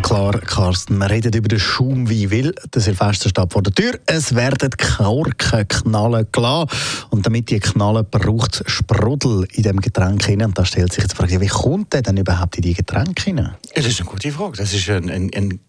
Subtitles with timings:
[0.00, 2.54] Klar, Carsten, wir reden über den Schaum wie will.
[2.74, 4.00] Der Silvester steht vor der Tür.
[4.06, 6.70] Es werden Korken knallen gelassen.
[7.10, 10.48] Und damit die knallen, braucht es Sprudel in dem Getränk hinein.
[10.48, 13.22] Und da stellt sich jetzt die Frage, wie kommt der denn überhaupt in die Getränke
[13.22, 13.54] hinein?
[13.74, 14.56] Das ist eine gute Frage.
[14.56, 15.60] Das ist ein, ein, ein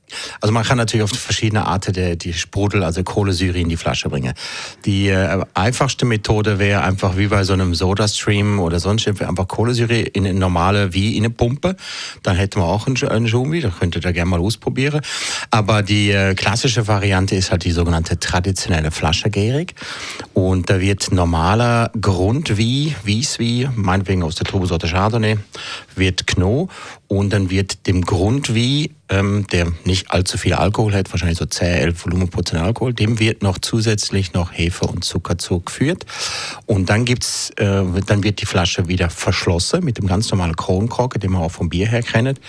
[0.42, 4.10] also man kann natürlich auf verschiedene Arten der, die Sprudel, also Kohlensäure in die Flasche
[4.10, 4.34] bringen.
[4.85, 9.99] Die äh, einfachste Methode wäre einfach wie bei so einem Soda-Stream oder sonst einfach Kohlensäure
[9.99, 11.76] in eine normale, wie in eine Pumpe.
[12.21, 15.02] Dann hätten wir auch einen, einen Schumi, da könntet ihr gerne mal ausprobieren.
[15.52, 19.76] Aber die äh, klassische Variante ist halt die sogenannte traditionelle Flasche gärig.
[20.34, 25.38] Und da wird normaler Grund wie, Wies wie, meinetwegen aus der Trubesorte Chardonnay,
[25.98, 26.70] wird Kno
[27.08, 31.46] und dann wird dem Grund wie, ähm, der nicht allzu viel Alkohol hat, wahrscheinlich so
[31.46, 36.05] 10, 11 Volumenprozent Alkohol, dem wird noch zusätzlich noch Hefe und Zucker zugeführt.
[36.66, 41.22] Und dann gibt's, äh, dann wird die Flasche wieder verschlossen mit dem ganz normalen Kronkorken,
[41.22, 42.40] den man auch vom Bier her kennt.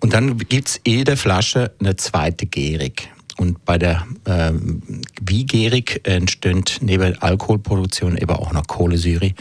[0.00, 3.08] Und dann gibt's jede Flasche eine zweite Gärig.
[3.38, 4.52] Und bei der äh,
[5.20, 9.32] Wie-Gärig entsteht neben Alkoholproduktion eben auch noch Kohlensäure.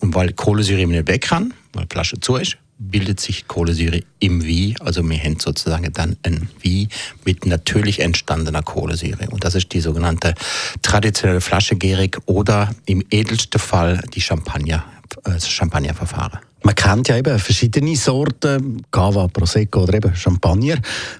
[0.00, 4.44] Und weil Kohlensäure nicht weg kann, weil die Flasche zu ist, bildet sich Kohlensäure im
[4.44, 4.76] Wie.
[4.80, 6.88] Also wir haben sozusagen dann ein Wie
[7.24, 9.28] mit natürlich entstandener Kohlensäure.
[9.30, 10.34] Und das ist die sogenannte
[10.82, 14.84] traditionelle Flasche Gärig oder im edelsten Fall die Champagner,
[15.24, 16.47] äh, das Champagnerverfahren.
[16.62, 20.76] Man kennt ja eben verschiedene Sorten, Cava, Prosecco oder eben Champagner.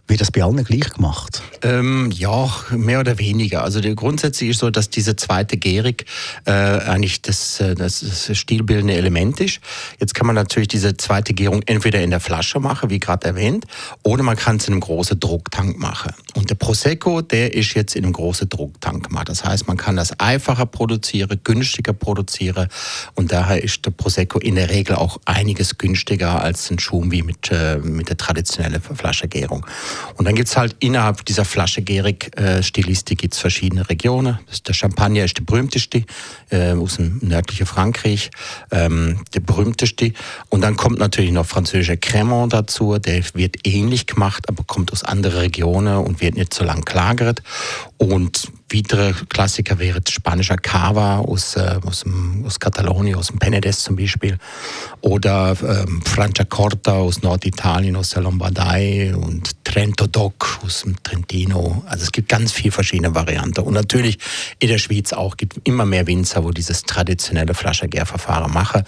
[0.06, 1.42] Wird das bei allen gleich gemacht?
[1.62, 3.62] Ähm, ja, mehr oder weniger.
[3.62, 6.06] Also grundsätzlich ist so, dass diese zweite Gärig
[6.44, 9.60] äh, eigentlich das, äh, das, das stilbildende Element ist.
[10.00, 13.64] Jetzt kann man natürlich diese zweite Gärung entweder in der Flasche machen, wie gerade erwähnt,
[14.02, 16.12] oder man kann es in einem großen Drucktank machen.
[16.38, 19.28] Und der Prosecco, der ist jetzt in einem großen Drucktank gemacht.
[19.28, 22.68] Das heißt, man kann das einfacher produzieren, günstiger produzieren
[23.16, 27.50] und daher ist der Prosecco in der Regel auch einiges günstiger als ein Schumbi mit,
[27.50, 29.66] äh, mit der traditionellen Flaschegärung.
[30.14, 34.38] Und dann gibt's halt innerhalb dieser Flaschegärig-Stilistik äh, gibt's verschiedene Regionen.
[34.68, 36.04] Der Champagner ist der berühmteste
[36.50, 38.30] äh, aus dem nördlichen Frankreich,
[38.70, 40.12] ähm, der berühmteste.
[40.50, 45.02] Und dann kommt natürlich noch französischer Cremant dazu, der wird ähnlich gemacht, aber kommt aus
[45.02, 47.42] anderen Regionen und wird nicht so lang gelagert.
[47.96, 53.82] Und weitere Klassiker wäre spanischer Cava aus, äh, aus, dem, aus Katalonien, aus dem Penedès
[53.82, 54.38] zum Beispiel.
[55.00, 61.82] Oder ähm, Franciacorta aus Norditalien, aus der Lombardei und Trento Doc aus dem Trentino.
[61.86, 63.60] Also es gibt ganz viele verschiedene Varianten.
[63.60, 64.18] Und natürlich
[64.58, 68.84] in der Schweiz auch gibt immer mehr Winzer, wo dieses traditionelle Flaschengärverfahren machen.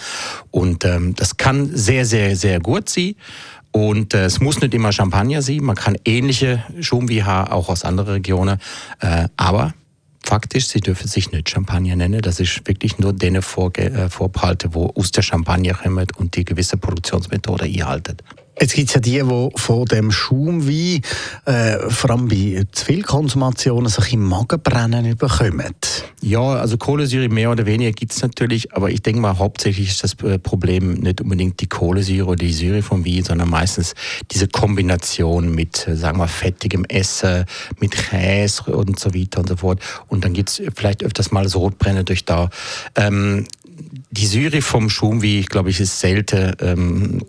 [0.51, 3.15] Und ähm, das kann sehr, sehr, sehr gut sein.
[3.73, 7.85] Und äh, es muss nicht immer Champagner sein, man kann ähnliche Schumbi haben, auch aus
[7.85, 8.59] anderen Regionen.
[9.01, 9.75] Äh, aber
[10.23, 12.21] faktisch, sie dürfen sich nicht Champagner nennen.
[12.21, 16.45] Das ist wirklich nur denen Vorge äh, Vorbehalte, wo aus der Champagner kommen und die
[16.45, 18.17] gewisse Produktionsmethode einhalten.
[18.61, 21.01] Jetzt gibt ja die, die von dem Schaumwein,
[21.47, 25.75] äh, vor allem bei zu viel Konsumation, sich im Magenbrennen bekommen.
[26.23, 30.05] Ja, also Kohlensäure mehr oder weniger gibt es natürlich, aber ich denke mal, hauptsächlich ist
[30.05, 33.95] das äh, Problem nicht unbedingt die Kohlensäure oder die Säure vom Wein, sondern meistens
[34.31, 37.47] diese Kombination mit, äh, sagen wir, fettigem Essen,
[37.79, 39.81] mit Käse und so weiter und so fort.
[40.09, 42.51] Und dann gibt es vielleicht öfters mal so Rotbrennen durch da.
[42.97, 43.47] Ähm,
[44.13, 47.25] die Syri vom Schumwi, glaube ich, ist selten ähm,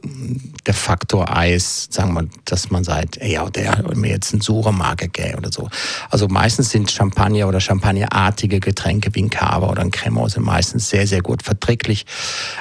[0.65, 4.75] der Faktor Eis, sagen wir, dass man sagt, ey, ja, der hat mir jetzt einen
[4.75, 5.69] Magen gegeben oder so.
[6.09, 10.89] Also meistens sind Champagner oder Champagnerartige Getränke wie ein Cava oder ein Cremant sind meistens
[10.89, 12.05] sehr, sehr gut verträglich.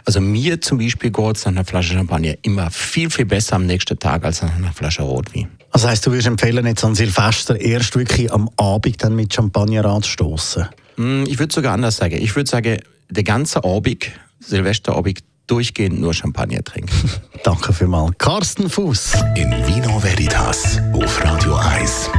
[0.05, 3.65] Also mir zum Beispiel geht es nach einer Flasche Champagner immer viel, viel besser am
[3.65, 5.49] nächsten Tag als nach einer Flasche Rotwein.
[5.71, 9.87] Also heißt, du würdest empfehlen, jetzt an Silvester erst wirklich am Abend dann mit Champagner
[9.87, 10.67] anzustoßen?
[10.97, 12.17] Hm, ich würde sogar anders sagen.
[12.21, 14.11] Ich würde sagen, der ganze Abend,
[14.41, 17.11] Silvesterabend, durchgehend nur Champagner trinken.
[17.45, 18.17] Danke vielmals.
[18.19, 19.15] Carsten Fuß.
[19.37, 22.11] In Vino Veritas auf Radio 1.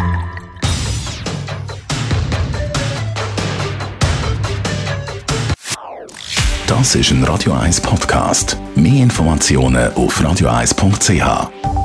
[6.68, 8.58] Das ist ein Radio 1 Podcast.
[8.76, 11.81] Mehr Informationen auf radio1.ch.